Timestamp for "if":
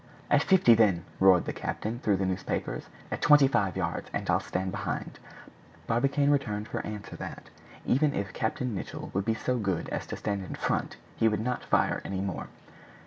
8.15-8.33